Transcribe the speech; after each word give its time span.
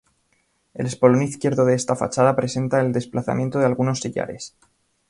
El 0.73 0.87
espolón 0.87 1.21
izquierdo 1.21 1.63
de 1.63 1.75
esta 1.75 1.95
fachada 1.95 2.35
presenta 2.35 2.81
el 2.81 2.91
desplazamiento 2.91 3.59
de 3.59 3.67
algunos 3.67 3.99
sillares. 3.99 4.55